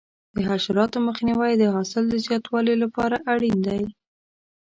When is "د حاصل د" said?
1.57-2.15